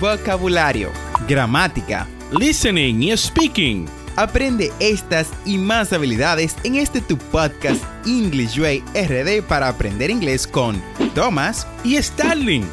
vocabulario, 0.00 0.90
gramática, 1.26 2.06
listening 2.38 3.02
y 3.02 3.16
speaking. 3.16 3.86
Aprende 4.16 4.72
estas 4.80 5.30
y 5.44 5.58
más 5.58 5.92
habilidades 5.92 6.56
en 6.64 6.76
este 6.76 7.00
tu 7.00 7.16
podcast 7.18 7.82
English 8.06 8.58
Way 8.58 8.82
RD 8.94 9.42
para 9.46 9.68
aprender 9.68 10.10
inglés 10.10 10.46
con 10.46 10.82
Thomas 11.14 11.66
y 11.84 12.00
Starling. 12.02 12.64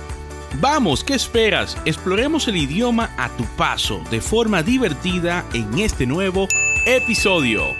Vamos, 0.62 1.04
¿qué 1.04 1.15
esperas? 1.15 1.78
Exploremos 1.86 2.47
el 2.47 2.58
idioma 2.58 3.09
a 3.17 3.29
tu 3.35 3.44
paso 3.58 4.01
de 4.12 4.21
forma 4.21 4.62
divertida 4.62 5.44
en 5.53 5.79
este 5.79 6.05
nuevo 6.05 6.47
episodio. 6.85 7.76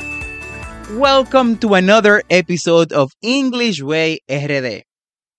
Welcome 0.98 1.58
to 1.58 1.76
another 1.76 2.24
episode 2.30 2.94
of 2.94 3.14
English 3.22 3.82
Way 3.82 4.20
RD. 4.28 4.84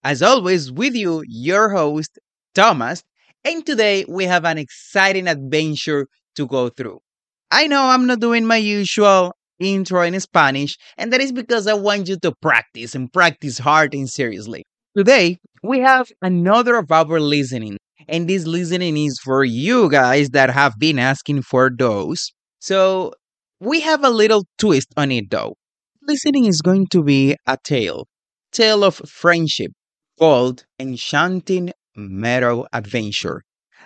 As 0.03 0.23
always, 0.23 0.71
with 0.71 0.95
you, 0.95 1.23
your 1.27 1.71
host, 1.71 2.19
Thomas, 2.55 3.05
and 3.45 3.65
today 3.65 4.05
we 4.09 4.25
have 4.25 4.45
an 4.45 4.59
exciting 4.59 5.29
adventure 5.29 6.07
to 6.37 6.47
go 6.47 6.69
through. 6.69 7.01
I 7.51 7.67
know 7.67 7.85
I'm 7.85 8.07
not 8.07 8.21
doing 8.21 8.47
my 8.47 8.57
usual 8.57 9.35
intro 9.61 10.03
in 10.03 10.19
Spanish, 10.21 10.77
and 10.99 11.13
that 11.13 11.21
is 11.21 11.33
because 11.33 11.67
I 11.67 11.75
want 11.75 12.09
you 12.09 12.17
to 12.19 12.33
practice 12.43 12.95
and 12.95 13.13
practice 13.13 13.59
hard 13.59 13.95
and 13.95 14.09
seriously. 14.09 14.65
Today, 14.97 15.39
we 15.63 15.81
have 15.81 16.11
another 16.23 16.77
of 16.77 16.91
our 16.91 17.21
listening, 17.21 17.79
and 18.09 18.29
this 18.29 18.47
listening 18.47 18.97
is 18.97 19.19
for 19.23 19.45
you 19.45 19.91
guys 19.91 20.31
that 20.31 20.51
have 20.51 20.75
been 20.79 20.99
asking 20.99 21.43
for 21.43 21.71
those. 21.77 22.33
So, 22.61 23.15
we 23.61 23.81
have 23.81 24.05
a 24.05 24.11
little 24.11 24.45
twist 24.59 24.89
on 24.97 25.11
it 25.13 25.31
though. 25.31 25.55
Listening 26.03 26.45
is 26.47 26.61
going 26.61 26.87
to 26.89 27.03
be 27.03 27.37
a 27.47 27.57
tale, 27.63 28.07
tale 28.53 28.85
of 28.85 28.97
friendship 28.97 29.73
called 30.19 30.65
Enchanting 30.79 31.73
Meadow 31.97 32.67
Adventure. 32.73 33.43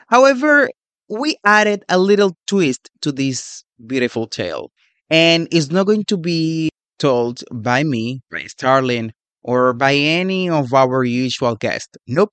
However, 0.09 0.69
we 1.09 1.37
added 1.45 1.85
a 1.89 1.99
little 1.99 2.37
twist 2.47 2.91
to 3.03 3.13
this 3.13 3.65
beautiful 3.87 4.27
tale. 4.27 4.71
And 5.11 5.49
it's 5.51 5.71
not 5.71 5.87
going 5.87 6.05
to 6.05 6.17
be 6.17 6.71
told 6.99 7.43
by 7.53 7.83
me, 7.85 8.21
by 8.31 8.45
Starling, 8.45 9.13
or 9.43 9.73
by 9.73 9.95
any 9.95 10.51
of 10.51 10.75
our 10.75 11.05
usual 11.05 11.57
guests. 11.57 11.97
Nope. 12.07 12.31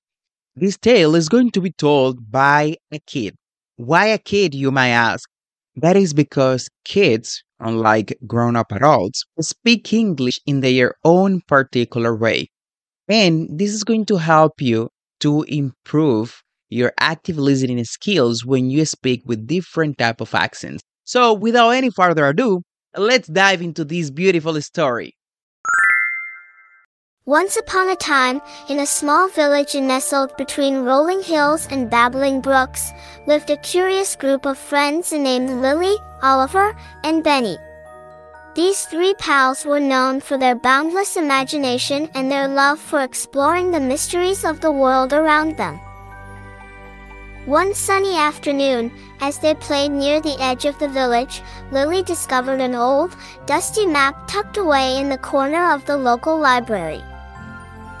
This 0.54 0.76
tale 0.76 1.14
is 1.14 1.28
going 1.28 1.50
to 1.52 1.60
be 1.60 1.72
told 1.72 2.30
by 2.30 2.76
a 2.90 2.98
kid. 3.00 3.34
Why 3.76 4.06
a 4.06 4.18
kid, 4.18 4.54
you 4.54 4.70
might 4.70 4.88
ask? 4.88 5.28
That 5.76 5.96
is 5.96 6.14
because 6.14 6.68
kids, 6.84 7.42
unlike 7.60 8.18
grown 8.26 8.56
up 8.56 8.72
adults, 8.72 9.24
speak 9.40 9.92
English 9.92 10.40
in 10.46 10.60
their 10.60 10.94
own 11.04 11.42
particular 11.46 12.16
way. 12.16 12.48
And 13.08 13.58
this 13.58 13.72
is 13.72 13.84
going 13.84 14.06
to 14.06 14.16
help 14.16 14.60
you 14.60 14.88
to 15.20 15.42
improve 15.44 16.42
your 16.68 16.92
active 16.98 17.38
listening 17.38 17.84
skills 17.84 18.44
when 18.44 18.70
you 18.70 18.84
speak 18.84 19.22
with 19.24 19.46
different 19.46 19.98
type 19.98 20.20
of 20.20 20.34
accents. 20.34 20.82
So, 21.04 21.32
without 21.32 21.70
any 21.70 21.90
further 21.90 22.26
ado, 22.26 22.62
let's 22.96 23.28
dive 23.28 23.62
into 23.62 23.84
this 23.84 24.10
beautiful 24.10 24.60
story. 24.60 25.12
Once 27.26 27.56
upon 27.56 27.88
a 27.88 27.96
time, 27.96 28.40
in 28.68 28.78
a 28.78 28.86
small 28.86 29.28
village 29.28 29.74
nestled 29.74 30.36
between 30.36 30.84
rolling 30.84 31.20
hills 31.20 31.66
and 31.72 31.90
babbling 31.90 32.40
brooks, 32.40 32.92
lived 33.26 33.50
a 33.50 33.56
curious 33.56 34.14
group 34.14 34.46
of 34.46 34.56
friends 34.56 35.12
named 35.12 35.50
Lily, 35.60 35.96
Oliver, 36.22 36.76
and 37.02 37.24
Benny. 37.24 37.58
These 38.56 38.86
three 38.86 39.12
pals 39.12 39.66
were 39.66 39.78
known 39.78 40.22
for 40.22 40.38
their 40.38 40.54
boundless 40.54 41.18
imagination 41.18 42.08
and 42.14 42.32
their 42.32 42.48
love 42.48 42.78
for 42.78 43.02
exploring 43.02 43.70
the 43.70 43.80
mysteries 43.80 44.46
of 44.46 44.62
the 44.62 44.72
world 44.72 45.12
around 45.12 45.58
them. 45.58 45.78
One 47.44 47.74
sunny 47.74 48.16
afternoon, 48.16 48.90
as 49.20 49.38
they 49.38 49.52
played 49.52 49.90
near 49.90 50.22
the 50.22 50.40
edge 50.40 50.64
of 50.64 50.78
the 50.78 50.88
village, 50.88 51.42
Lily 51.70 52.02
discovered 52.02 52.62
an 52.62 52.74
old, 52.74 53.14
dusty 53.44 53.84
map 53.84 54.26
tucked 54.26 54.56
away 54.56 54.96
in 54.96 55.10
the 55.10 55.18
corner 55.18 55.70
of 55.74 55.84
the 55.84 55.98
local 55.98 56.38
library. 56.38 57.04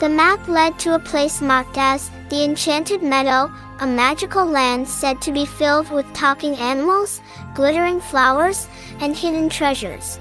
The 0.00 0.08
map 0.08 0.48
led 0.48 0.78
to 0.78 0.94
a 0.94 0.98
place 0.98 1.42
marked 1.42 1.76
as 1.76 2.10
the 2.30 2.44
Enchanted 2.44 3.02
Meadow, 3.02 3.52
a 3.80 3.86
magical 3.86 4.46
land 4.46 4.88
said 4.88 5.20
to 5.20 5.32
be 5.32 5.44
filled 5.44 5.90
with 5.90 6.10
talking 6.14 6.56
animals, 6.56 7.20
glittering 7.54 8.00
flowers, 8.00 8.68
and 9.00 9.14
hidden 9.14 9.50
treasures. 9.50 10.18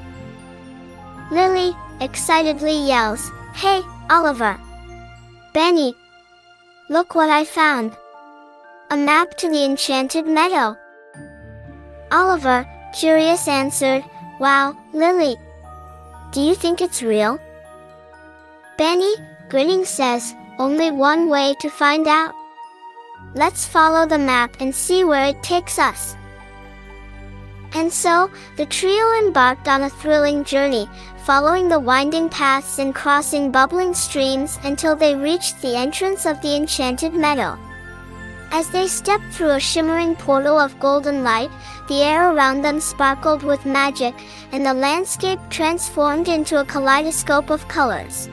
Lily 1.32 1.76
excitedly 2.02 2.78
yells, 2.88 3.32
Hey, 3.54 3.82
Oliver! 4.10 4.60
Benny! 5.54 5.96
Look 6.90 7.16
what 7.16 7.30
I 7.30 7.46
found! 7.46 7.98
A 8.92 8.98
map 8.98 9.36
to 9.38 9.50
the 9.50 9.66
enchanted 9.66 10.28
meadow. 10.28 10.78
Oliver, 12.12 12.68
curious, 12.94 13.48
answered, 13.48 14.04
Wow, 14.40 14.78
Lily. 14.94 15.36
Do 16.32 16.42
you 16.42 16.54
think 16.54 16.82
it's 16.82 17.02
real? 17.02 17.40
Benny, 18.78 19.16
grinning, 19.50 19.86
says, 19.86 20.36
Only 20.60 20.92
one 20.92 21.30
way 21.30 21.56
to 21.62 21.70
find 21.70 22.08
out. 22.08 22.36
Let's 23.34 23.66
follow 23.66 24.06
the 24.06 24.20
map 24.20 24.58
and 24.60 24.76
see 24.76 25.04
where 25.04 25.26
it 25.26 25.42
takes 25.42 25.80
us. 25.80 26.16
And 27.74 27.92
so, 27.92 28.30
the 28.56 28.66
trio 28.66 29.12
embarked 29.20 29.68
on 29.68 29.84
a 29.84 29.90
thrilling 29.90 30.44
journey, 30.44 30.88
following 31.26 31.68
the 31.68 31.80
winding 31.80 32.30
paths 32.30 32.78
and 32.78 32.94
crossing 32.94 33.50
bubbling 33.50 33.96
streams 33.96 34.60
until 34.64 34.96
they 34.96 35.16
reached 35.16 35.60
the 35.60 35.76
entrance 35.76 36.24
of 36.28 36.40
the 36.42 36.56
enchanted 36.56 37.16
meadow. 37.16 37.58
As 38.52 38.70
they 38.70 38.88
stepped 38.88 39.34
through 39.34 39.50
a 39.50 39.60
shimmering 39.60 40.16
portal 40.16 40.60
of 40.60 40.80
golden 40.80 41.24
light, 41.24 41.50
the 41.88 42.04
air 42.04 42.32
around 42.32 42.62
them 42.62 42.80
sparkled 42.80 43.42
with 43.42 43.66
magic, 43.66 44.14
and 44.52 44.64
the 44.64 44.74
landscape 44.76 45.40
transformed 45.50 46.28
into 46.28 46.62
a 46.62 46.66
kaleidoscope 46.66 47.50
of 47.50 47.68
colors. 47.68 48.30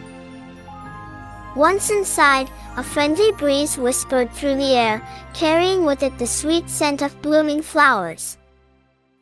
Once 1.57 1.89
inside, 1.89 2.51
a 2.77 2.83
friendly 2.83 3.33
breeze 3.33 3.79
whispered 3.79 4.31
through 4.33 4.57
the 4.57 4.77
air, 4.77 5.01
carrying 5.33 5.87
with 5.87 6.03
it 6.03 6.19
the 6.19 6.27
sweet 6.27 6.69
scent 6.69 7.01
of 7.01 7.23
blooming 7.23 7.63
flowers. 7.63 8.37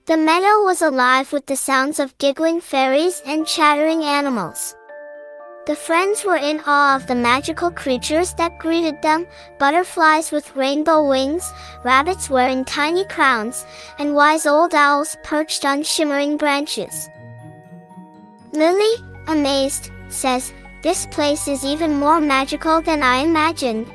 The 0.06 0.16
meadow 0.16 0.65
was 0.65 0.83
alive 0.83 1.33
with 1.33 1.47
the 1.47 1.56
sounds 1.56 2.00
of 2.00 2.16
giggling 2.19 2.61
fairies 2.61 3.22
and 3.27 3.47
chattering 3.47 4.03
animals. 4.03 4.75
The 5.66 5.77
friends 5.77 6.25
were 6.25 6.38
in 6.38 6.61
awe 6.66 6.97
of 6.97 7.06
the 7.06 7.15
magical 7.15 7.71
creatures 7.71 8.33
that 8.34 8.59
greeted 8.59 9.00
them 9.03 9.27
butterflies 9.59 10.33
with 10.33 10.56
rainbow 10.56 11.06
wings, 11.06 11.53
rabbits 11.84 12.31
wearing 12.31 12.65
tiny 12.65 13.05
crowns, 13.05 13.66
and 13.99 14.15
wise 14.15 14.47
old 14.47 14.75
owls 14.75 15.16
perched 15.22 15.66
on 15.66 15.83
shimmering 15.83 16.39
branches. 16.39 17.09
Lily, 18.53 19.05
amazed, 19.28 19.91
says, 20.09 20.53
This 20.83 21.06
place 21.06 21.47
is 21.47 21.62
even 21.62 22.00
more 22.00 22.21
magical 22.21 22.81
than 22.81 23.03
I 23.03 23.19
imagined. 23.19 23.87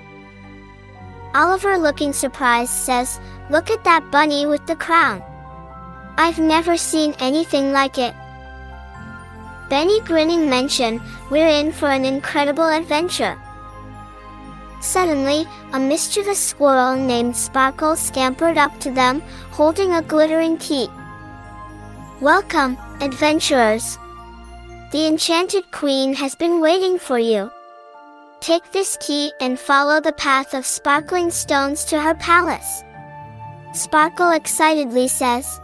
Oliver, 1.33 1.77
looking 1.79 2.13
surprised, 2.13 2.71
says, 2.71 3.19
Look 3.49 3.69
at 3.71 3.83
that 3.83 4.11
bunny 4.11 4.45
with 4.45 4.65
the 4.67 4.75
crown. 4.75 5.21
I've 6.17 6.39
never 6.39 6.77
seen 6.77 7.13
anything 7.19 7.71
like 7.71 7.97
it. 7.97 8.15
Benny 9.69 9.99
grinning 10.01 10.49
mentioned, 10.49 11.01
we're 11.29 11.47
in 11.47 11.71
for 11.71 11.89
an 11.89 12.05
incredible 12.05 12.67
adventure. 12.67 13.37
Suddenly, 14.79 15.47
a 15.73 15.79
mischievous 15.79 16.39
squirrel 16.39 16.95
named 16.95 17.35
Sparkle 17.35 17.95
scampered 17.95 18.57
up 18.57 18.79
to 18.81 18.91
them, 18.91 19.21
holding 19.49 19.93
a 19.93 20.01
glittering 20.01 20.57
key. 20.57 20.87
Welcome, 22.21 22.77
adventurers. 23.01 23.97
The 24.91 25.07
enchanted 25.07 25.71
queen 25.71 26.13
has 26.13 26.35
been 26.35 26.61
waiting 26.61 26.99
for 26.99 27.17
you. 27.17 27.51
Take 28.39 28.71
this 28.71 28.97
key 29.01 29.33
and 29.41 29.59
follow 29.59 29.99
the 29.99 30.13
path 30.13 30.53
of 30.53 30.65
sparkling 30.65 31.31
stones 31.31 31.83
to 31.85 31.99
her 31.99 32.13
palace. 32.13 32.83
Sparkle 33.73 34.31
excitedly 34.31 35.07
says, 35.07 35.59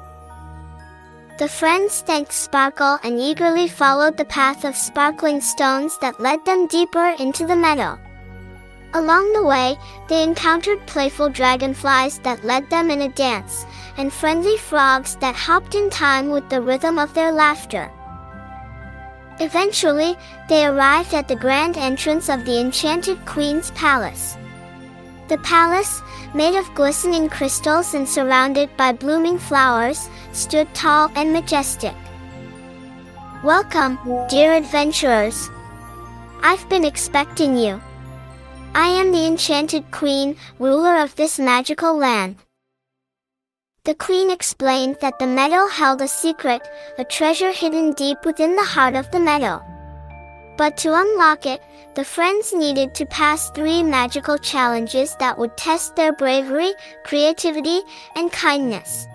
the 1.42 1.48
friends 1.48 2.02
thanked 2.02 2.32
Sparkle 2.32 3.00
and 3.04 3.20
eagerly 3.20 3.68
followed 3.68 4.16
the 4.16 4.26
path 4.26 4.64
of 4.64 4.76
sparkling 4.76 5.42
stones 5.42 5.98
that 5.98 6.20
led 6.20 6.46
them 6.46 6.68
deeper 6.68 7.16
into 7.18 7.48
the 7.48 7.56
meadow. 7.56 7.98
Along 8.94 9.34
the 9.34 9.44
way, 9.44 9.76
they 10.08 10.22
encountered 10.22 10.86
playful 10.86 11.30
dragonflies 11.30 12.20
that 12.20 12.46
led 12.46 12.70
them 12.70 12.92
in 12.92 13.02
a 13.02 13.10
dance, 13.10 13.66
and 13.98 14.14
friendly 14.14 14.56
frogs 14.56 15.16
that 15.16 15.34
hopped 15.34 15.74
in 15.74 15.90
time 15.90 16.30
with 16.30 16.48
the 16.48 16.62
rhythm 16.62 17.00
of 17.00 17.12
their 17.16 17.32
laughter. 17.32 17.90
Eventually, 19.40 20.16
they 20.48 20.68
arrived 20.68 21.16
at 21.16 21.28
the 21.28 21.36
grand 21.36 21.76
entrance 21.76 22.30
of 22.30 22.46
the 22.46 22.60
Enchanted 22.60 23.18
Queen's 23.26 23.72
Palace. 23.72 24.38
The 25.32 25.38
palace, 25.38 26.02
made 26.34 26.60
of 26.60 26.76
glistening 26.76 27.30
crystals 27.30 27.94
and 27.94 28.04
surrounded 28.04 28.76
by 28.76 28.92
blooming 28.92 29.40
flowers, 29.40 30.10
stood 30.34 30.68
tall 30.74 31.10
and 31.16 31.32
majestic. 31.32 31.96
Welcome, 33.42 33.98
dear 34.28 34.52
adventurers. 34.52 35.50
I've 36.44 36.68
been 36.68 36.84
expecting 36.84 37.56
you. 37.56 37.80
I 38.76 38.90
am 38.90 39.14
the 39.14 39.26
enchanted 39.26 39.90
queen, 39.92 40.36
ruler 40.60 40.98
of 40.98 41.16
this 41.16 41.40
magical 41.40 41.96
land. 41.96 42.36
The 43.86 43.96
queen 43.96 44.30
explained 44.30 44.98
that 45.00 45.18
the 45.18 45.28
meadow 45.28 45.66
held 45.68 46.02
a 46.02 46.10
secret, 46.10 46.68
a 46.98 47.06
treasure 47.06 47.54
hidden 47.54 47.94
deep 47.94 48.26
within 48.26 48.58
the 48.58 48.72
heart 48.76 48.96
of 48.96 49.10
the 49.12 49.20
meadow. 49.22 49.64
But 50.62 50.78
to 50.78 50.94
unlock 50.94 51.48
it, 51.48 51.60
the 51.96 52.06
friends 52.06 52.54
needed 52.54 52.94
to 52.94 53.08
pass 53.08 53.50
three 53.50 53.82
magical 53.82 54.38
challenges 54.38 55.16
that 55.16 55.36
would 55.36 55.58
test 55.58 55.96
their 55.96 56.14
bravery, 56.14 56.76
creativity, 57.04 57.82
and 58.16 58.32
kindness. 58.32 59.08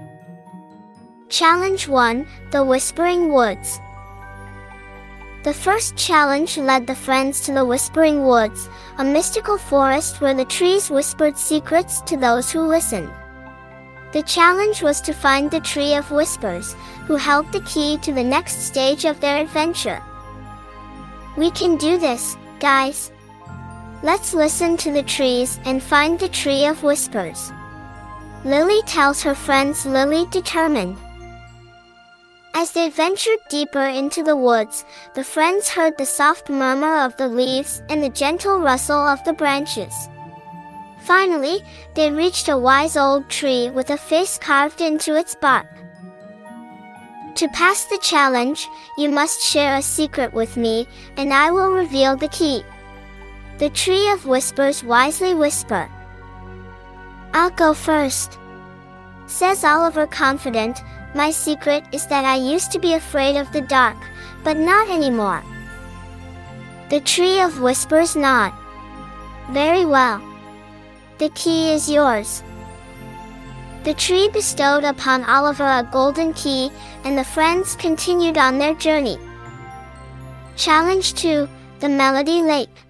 Challenge 1.28 1.86
1 1.86 2.26
The 2.50 2.64
Whispering 2.64 3.32
Woods. 3.32 3.78
The 5.44 5.54
first 5.54 5.94
challenge 5.94 6.58
led 6.58 6.84
the 6.84 6.96
friends 6.96 7.42
to 7.42 7.52
the 7.52 7.64
Whispering 7.64 8.26
Woods, 8.26 8.68
a 8.98 9.04
mystical 9.04 9.56
forest 9.56 10.20
where 10.20 10.34
the 10.34 10.46
trees 10.46 10.90
whispered 10.90 11.38
secrets 11.38 12.00
to 12.10 12.16
those 12.16 12.50
who 12.50 12.62
listened. 12.62 13.12
The 14.10 14.24
challenge 14.24 14.82
was 14.82 15.00
to 15.02 15.12
find 15.12 15.48
the 15.48 15.60
Tree 15.60 15.94
of 15.94 16.10
Whispers, 16.10 16.74
who 17.06 17.14
held 17.14 17.52
the 17.52 17.60
key 17.60 17.98
to 17.98 18.12
the 18.12 18.24
next 18.24 18.66
stage 18.66 19.04
of 19.04 19.20
their 19.20 19.40
adventure. 19.40 20.02
We 21.36 21.50
can 21.50 21.76
do 21.76 21.98
this, 21.98 22.36
guys. 22.60 23.12
Let's 24.02 24.32
listen 24.32 24.76
to 24.78 24.92
the 24.92 25.02
trees 25.02 25.60
and 25.64 25.82
find 25.82 26.18
the 26.18 26.28
Tree 26.28 26.64
of 26.64 26.82
Whispers. 26.82 27.52
Lily 28.44 28.80
tells 28.82 29.22
her 29.22 29.34
friends 29.34 29.84
Lily 29.84 30.26
determined. 30.30 30.96
As 32.54 32.72
they 32.72 32.88
ventured 32.88 33.38
deeper 33.50 33.84
into 33.84 34.22
the 34.22 34.36
woods, 34.36 34.84
the 35.14 35.24
friends 35.24 35.68
heard 35.68 35.98
the 35.98 36.06
soft 36.06 36.48
murmur 36.48 37.04
of 37.04 37.14
the 37.18 37.28
leaves 37.28 37.82
and 37.90 38.02
the 38.02 38.08
gentle 38.08 38.60
rustle 38.60 38.96
of 38.96 39.22
the 39.24 39.34
branches. 39.34 39.92
Finally, 41.00 41.60
they 41.94 42.10
reached 42.10 42.48
a 42.48 42.56
wise 42.56 42.96
old 42.96 43.28
tree 43.28 43.68
with 43.68 43.90
a 43.90 43.96
face 43.98 44.38
carved 44.38 44.80
into 44.80 45.14
its 45.14 45.34
bark. 45.34 45.66
To 47.36 47.48
pass 47.48 47.84
the 47.84 47.98
challenge, 47.98 48.66
you 48.96 49.10
must 49.10 49.42
share 49.42 49.76
a 49.76 49.82
secret 49.82 50.32
with 50.32 50.56
me, 50.56 50.88
and 51.18 51.34
I 51.34 51.50
will 51.50 51.70
reveal 51.70 52.16
the 52.16 52.28
key. 52.28 52.64
The 53.58 53.68
Tree 53.68 54.08
of 54.10 54.24
Whispers 54.24 54.82
wisely 54.82 55.34
whisper. 55.34 55.86
I'll 57.34 57.50
go 57.50 57.74
first. 57.74 58.38
Says 59.26 59.64
Oliver 59.64 60.06
confident, 60.06 60.80
my 61.14 61.30
secret 61.30 61.84
is 61.92 62.06
that 62.06 62.24
I 62.24 62.36
used 62.36 62.72
to 62.72 62.78
be 62.78 62.94
afraid 62.94 63.36
of 63.36 63.52
the 63.52 63.60
dark, 63.60 63.98
but 64.42 64.56
not 64.56 64.88
anymore. 64.88 65.42
The 66.88 67.00
Tree 67.00 67.40
of 67.40 67.60
Whispers 67.60 68.16
nod. 68.16 68.52
Very 69.50 69.84
well. 69.84 70.22
The 71.18 71.28
key 71.30 71.72
is 71.72 71.90
yours. 71.90 72.42
The 73.86 73.94
tree 73.94 74.28
bestowed 74.28 74.82
upon 74.82 75.22
Oliver 75.26 75.62
a 75.62 75.88
golden 75.92 76.34
key, 76.34 76.72
and 77.04 77.16
the 77.16 77.22
friends 77.22 77.76
continued 77.76 78.36
on 78.36 78.58
their 78.58 78.74
journey. 78.74 79.16
Challenge 80.56 81.14
2 81.14 81.48
The 81.78 81.88
Melody 81.88 82.42
Lake. 82.42 82.82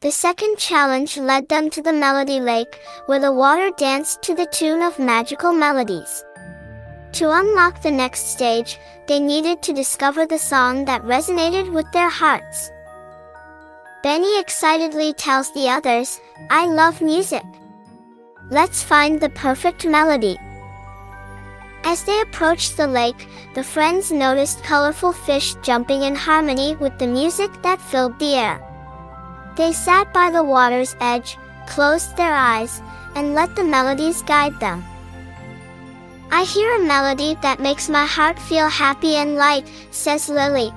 The 0.00 0.10
second 0.10 0.58
challenge 0.58 1.16
led 1.16 1.48
them 1.48 1.70
to 1.70 1.80
the 1.80 1.92
Melody 1.92 2.40
Lake, 2.40 2.80
where 3.06 3.20
the 3.20 3.30
water 3.30 3.70
danced 3.78 4.20
to 4.22 4.34
the 4.34 4.46
tune 4.46 4.82
of 4.82 4.98
magical 4.98 5.52
melodies. 5.52 6.24
To 7.12 7.30
unlock 7.30 7.82
the 7.82 7.92
next 7.92 8.32
stage, 8.32 8.80
they 9.06 9.20
needed 9.20 9.62
to 9.62 9.72
discover 9.72 10.26
the 10.26 10.40
song 10.40 10.86
that 10.86 11.04
resonated 11.04 11.72
with 11.72 11.86
their 11.92 12.10
hearts. 12.10 12.72
Benny 14.02 14.40
excitedly 14.40 15.12
tells 15.12 15.52
the 15.52 15.68
others, 15.68 16.18
I 16.50 16.66
love 16.66 17.00
music. 17.00 17.44
Let's 18.48 18.80
find 18.80 19.20
the 19.20 19.30
perfect 19.30 19.84
melody. 19.84 20.38
As 21.82 22.04
they 22.04 22.20
approached 22.20 22.76
the 22.76 22.86
lake, 22.86 23.26
the 23.54 23.64
friends 23.64 24.12
noticed 24.12 24.62
colorful 24.62 25.12
fish 25.12 25.54
jumping 25.62 26.02
in 26.02 26.14
harmony 26.14 26.76
with 26.76 26.96
the 26.98 27.08
music 27.08 27.50
that 27.62 27.80
filled 27.80 28.16
the 28.20 28.34
air. 28.34 28.62
They 29.56 29.72
sat 29.72 30.14
by 30.14 30.30
the 30.30 30.44
water's 30.44 30.94
edge, 31.00 31.36
closed 31.66 32.16
their 32.16 32.34
eyes, 32.34 32.80
and 33.16 33.34
let 33.34 33.56
the 33.56 33.64
melodies 33.64 34.22
guide 34.22 34.58
them. 34.60 34.84
I 36.30 36.44
hear 36.44 36.76
a 36.76 36.86
melody 36.86 37.36
that 37.42 37.58
makes 37.58 37.88
my 37.88 38.06
heart 38.06 38.38
feel 38.38 38.68
happy 38.68 39.16
and 39.16 39.34
light, 39.34 39.66
says 39.90 40.28
Lily. 40.28 40.72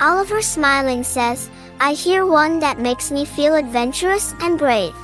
Oliver 0.00 0.42
smiling 0.42 1.02
says, 1.02 1.50
I 1.80 1.94
hear 1.94 2.26
one 2.26 2.60
that 2.60 2.78
makes 2.78 3.10
me 3.10 3.24
feel 3.24 3.56
adventurous 3.56 4.34
and 4.40 4.56
brave. 4.56 4.94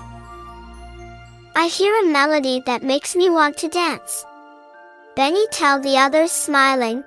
I 1.57 1.69
hear 1.69 1.95
a 1.95 2.07
melody 2.11 2.61
that 2.67 2.83
makes 2.83 3.15
me 3.15 3.31
want 3.31 3.57
to 3.59 3.69
dance. 3.69 4.25
Benny 5.15 5.47
tell 5.53 5.79
the 5.81 5.97
others 5.97 6.33
smiling. 6.33 7.05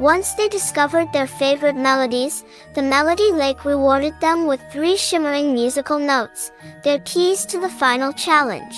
Once 0.00 0.34
they 0.34 0.48
discovered 0.48 1.06
their 1.12 1.28
favorite 1.28 1.76
melodies, 1.76 2.42
the 2.74 2.82
Melody 2.82 3.30
Lake 3.30 3.64
rewarded 3.64 4.18
them 4.20 4.44
with 4.48 4.60
three 4.72 4.96
shimmering 4.96 5.54
musical 5.54 6.00
notes, 6.00 6.50
their 6.82 6.98
keys 7.00 7.46
to 7.46 7.60
the 7.60 7.68
final 7.68 8.12
challenge. 8.12 8.74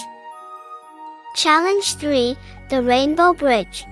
Challenge 1.35 1.95
3 1.95 2.37
The 2.69 2.83
Rainbow 2.83 3.33
Bridge. 3.33 3.87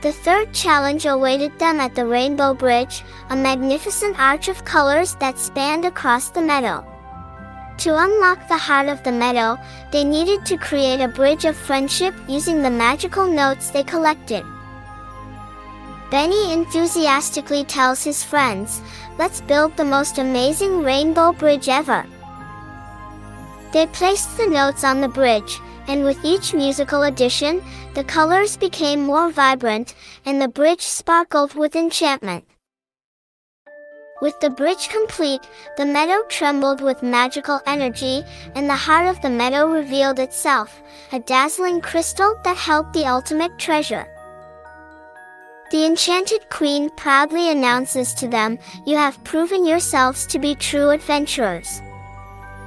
The 0.00 0.12
third 0.12 0.52
challenge 0.52 1.06
awaited 1.06 1.56
them 1.60 1.78
at 1.78 1.94
the 1.94 2.04
Rainbow 2.04 2.52
Bridge, 2.52 3.04
a 3.30 3.36
magnificent 3.36 4.18
arch 4.18 4.48
of 4.48 4.64
colors 4.64 5.14
that 5.16 5.38
spanned 5.38 5.84
across 5.84 6.30
the 6.30 6.42
meadow. 6.42 6.84
To 7.78 7.96
unlock 7.96 8.48
the 8.48 8.56
heart 8.56 8.88
of 8.88 9.02
the 9.02 9.12
meadow, 9.12 9.58
they 9.92 10.02
needed 10.02 10.46
to 10.46 10.56
create 10.56 11.00
a 11.00 11.08
bridge 11.08 11.44
of 11.44 11.56
friendship 11.56 12.14
using 12.26 12.62
the 12.62 12.70
magical 12.70 13.26
notes 13.26 13.70
they 13.70 13.84
collected. 13.84 14.44
Benny 16.10 16.52
enthusiastically 16.52 17.64
tells 17.64 18.02
his 18.02 18.24
friends, 18.24 18.80
let's 19.18 19.40
build 19.40 19.76
the 19.76 19.84
most 19.84 20.18
amazing 20.18 20.82
rainbow 20.82 21.32
bridge 21.32 21.68
ever. 21.68 22.06
They 23.72 23.86
placed 23.88 24.36
the 24.36 24.46
notes 24.46 24.84
on 24.84 25.00
the 25.00 25.08
bridge, 25.08 25.60
and 25.86 26.02
with 26.04 26.24
each 26.24 26.54
musical 26.54 27.02
addition, 27.02 27.62
the 27.94 28.04
colors 28.04 28.56
became 28.56 29.04
more 29.04 29.30
vibrant, 29.30 29.94
and 30.24 30.40
the 30.40 30.48
bridge 30.48 30.82
sparkled 30.82 31.54
with 31.54 31.76
enchantment. 31.76 32.44
With 34.22 34.40
the 34.40 34.48
bridge 34.48 34.88
complete, 34.88 35.42
the 35.76 35.84
meadow 35.84 36.22
trembled 36.28 36.80
with 36.80 37.02
magical 37.02 37.60
energy, 37.66 38.24
and 38.54 38.68
the 38.68 38.74
heart 38.74 39.08
of 39.08 39.20
the 39.20 39.28
meadow 39.28 39.66
revealed 39.66 40.18
itself, 40.18 40.82
a 41.12 41.20
dazzling 41.20 41.82
crystal 41.82 42.34
that 42.42 42.56
held 42.56 42.92
the 42.92 43.04
ultimate 43.04 43.58
treasure. 43.58 44.06
The 45.70 45.84
enchanted 45.84 46.48
queen 46.48 46.88
proudly 46.90 47.50
announces 47.50 48.14
to 48.14 48.26
them, 48.26 48.58
You 48.86 48.96
have 48.96 49.22
proven 49.22 49.66
yourselves 49.66 50.26
to 50.28 50.38
be 50.38 50.54
true 50.54 50.90
adventurers. 50.90 51.82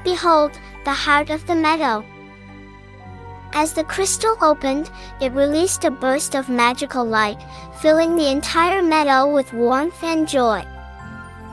Behold, 0.03 0.51
the 0.85 0.93
heart 0.93 1.31
of 1.31 1.47
the 1.47 1.55
meadow. 1.55 2.05
As 3.53 3.73
the 3.73 3.83
crystal 3.83 4.37
opened, 4.41 4.91
it 5.19 5.31
released 5.31 5.83
a 5.83 5.89
burst 5.89 6.35
of 6.35 6.47
magical 6.47 7.03
light, 7.03 7.41
filling 7.81 8.15
the 8.15 8.29
entire 8.29 8.83
meadow 8.83 9.33
with 9.33 9.51
warmth 9.51 10.03
and 10.03 10.27
joy. 10.27 10.63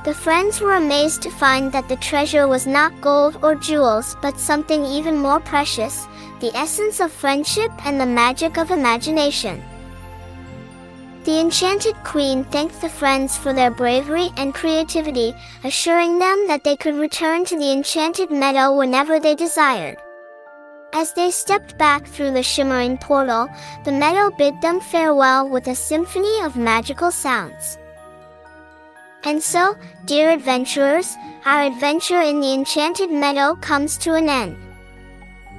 The 0.07 0.15
friends 0.15 0.61
were 0.61 0.75
amazed 0.75 1.21
to 1.23 1.31
find 1.31 1.73
that 1.73 1.89
the 1.89 1.97
treasure 1.97 2.47
was 2.47 2.65
not 2.65 3.01
gold 3.01 3.41
or 3.43 3.57
jewels 3.57 4.17
but 4.23 4.39
something 4.39 4.85
even 4.85 5.19
more 5.19 5.41
precious, 5.41 6.07
the 6.39 6.55
essence 6.55 7.01
of 7.01 7.11
friendship 7.11 7.73
and 7.85 8.01
the 8.01 8.07
magic 8.07 8.57
of 8.57 8.71
imagination. 8.71 9.61
The 11.25 11.41
enchanted 11.41 11.97
queen 12.05 12.45
thanked 12.45 12.81
the 12.81 12.89
friends 12.89 13.37
for 13.37 13.53
their 13.53 13.73
bravery 13.73 14.31
and 14.37 14.55
creativity, 14.55 15.35
assuring 15.65 16.21
them 16.21 16.47
that 16.47 16.63
they 16.63 16.77
could 16.77 16.95
return 16.95 17.45
to 17.47 17.59
the 17.59 17.73
enchanted 17.73 18.31
meadow 18.31 18.77
whenever 18.77 19.19
they 19.19 19.35
desired. 19.35 19.97
As 20.93 21.15
they 21.15 21.33
stepped 21.33 21.77
back 21.79 22.07
through 22.07 22.31
the 22.31 22.45
shimmering 22.45 22.97
portal, 22.97 23.49
the 23.83 23.91
meadow 23.91 24.31
bid 24.39 24.61
them 24.63 24.79
farewell 24.79 25.49
with 25.49 25.67
a 25.67 25.75
symphony 25.75 26.43
of 26.45 26.57
magical 26.57 27.11
sounds. 27.11 27.77
And 29.25 29.43
so, 29.43 29.77
dear 30.05 30.31
adventurers, 30.31 31.17
our 31.45 31.63
adventure 31.63 32.21
in 32.21 32.41
the 32.41 32.53
Enchanted 32.53 33.11
Meadow 33.11 33.57
comes 33.57 33.97
to 33.99 34.15
an 34.15 34.29
end. 34.29 34.57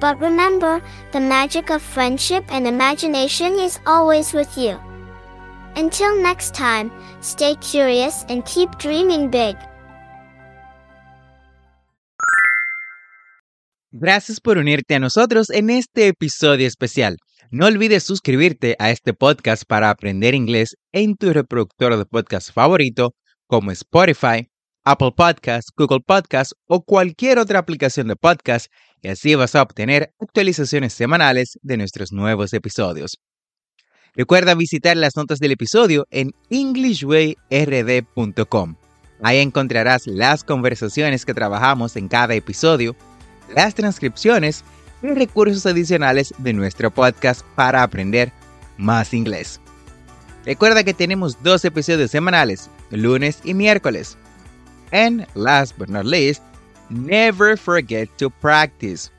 But 0.00 0.20
remember, 0.20 0.80
the 1.12 1.20
magic 1.20 1.70
of 1.70 1.82
friendship 1.82 2.44
and 2.50 2.66
imagination 2.66 3.58
is 3.58 3.78
always 3.86 4.32
with 4.32 4.56
you. 4.56 4.78
Until 5.76 6.20
next 6.22 6.54
time, 6.54 6.90
stay 7.20 7.56
curious 7.56 8.24
and 8.28 8.44
keep 8.44 8.78
dreaming 8.78 9.30
big. 9.30 9.56
Gracias 13.90 14.40
por 14.40 14.58
unirte 14.58 14.94
a 14.94 15.00
nosotros 15.00 15.50
en 15.50 15.70
este 15.70 16.08
episodio 16.08 16.66
especial. 16.66 17.16
No 17.50 17.66
olvides 17.66 18.04
suscribirte 18.04 18.76
a 18.78 18.90
este 18.90 19.14
podcast 19.14 19.64
para 19.66 19.88
aprender 19.88 20.34
inglés 20.34 20.76
en 20.92 21.16
tu 21.16 21.32
reproductor 21.32 21.96
de 21.96 22.04
podcast 22.04 22.52
favorito 22.52 23.14
como 23.48 23.72
Spotify, 23.72 24.48
Apple 24.84 25.12
Podcasts, 25.16 25.72
Google 25.76 26.00
Podcasts 26.06 26.54
o 26.66 26.84
cualquier 26.84 27.40
otra 27.40 27.58
aplicación 27.58 28.06
de 28.06 28.14
podcast 28.16 28.70
y 29.02 29.08
así 29.08 29.34
vas 29.34 29.56
a 29.56 29.62
obtener 29.62 30.14
actualizaciones 30.20 30.92
semanales 30.92 31.58
de 31.62 31.76
nuestros 31.76 32.12
nuevos 32.12 32.52
episodios. 32.52 33.18
Recuerda 34.14 34.54
visitar 34.54 34.96
las 34.96 35.16
notas 35.16 35.40
del 35.40 35.50
episodio 35.52 36.06
en 36.10 36.32
englishwayrd.com. 36.50 38.76
Ahí 39.22 39.38
encontrarás 39.38 40.06
las 40.06 40.44
conversaciones 40.44 41.26
que 41.26 41.34
trabajamos 41.34 41.96
en 41.96 42.06
cada 42.08 42.34
episodio, 42.34 42.94
las 43.54 43.74
transcripciones 43.74 44.64
y 45.02 45.08
recursos 45.08 45.66
adicionales 45.66 46.32
de 46.38 46.52
nuestro 46.52 46.90
podcast 46.90 47.42
para 47.54 47.82
aprender 47.82 48.32
más 48.76 49.14
inglés. 49.14 49.60
Recuerda 50.44 50.84
que 50.84 50.94
tenemos 50.94 51.42
dos 51.42 51.64
episodios 51.64 52.10
semanales, 52.10 52.70
lunes 52.96 53.40
y 53.44 53.54
miércoles. 53.54 54.16
And 54.92 55.26
last 55.34 55.76
but 55.78 55.88
not 55.88 56.06
least, 56.06 56.42
never 56.88 57.56
forget 57.56 58.08
to 58.18 58.30
practice. 58.30 59.10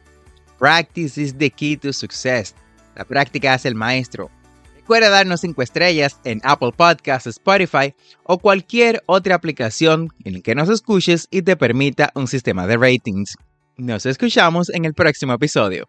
Practice 0.57 1.17
is 1.17 1.33
the 1.35 1.49
key 1.49 1.77
to 1.77 1.93
success. 1.93 2.55
La 2.95 3.05
práctica 3.05 3.53
es 3.53 3.65
el 3.65 3.75
maestro. 3.75 4.29
Recuerda 4.75 5.09
darnos 5.09 5.41
5 5.41 5.61
estrellas 5.61 6.19
en 6.23 6.41
Apple 6.43 6.71
Podcasts, 6.75 7.27
Spotify 7.27 7.93
o 8.23 8.39
cualquier 8.39 9.03
otra 9.05 9.35
aplicación 9.35 10.09
en 10.23 10.33
la 10.33 10.39
que 10.41 10.55
nos 10.55 10.67
escuches 10.67 11.27
y 11.29 11.43
te 11.43 11.55
permita 11.55 12.11
un 12.15 12.27
sistema 12.27 12.65
de 12.65 12.77
ratings. 12.77 13.37
Nos 13.77 14.07
escuchamos 14.07 14.69
en 14.69 14.85
el 14.85 14.95
próximo 14.95 15.33
episodio. 15.33 15.85